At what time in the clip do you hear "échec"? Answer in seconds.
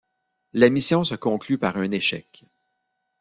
1.91-2.45